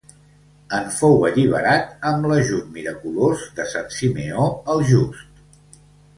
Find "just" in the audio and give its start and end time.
4.91-5.81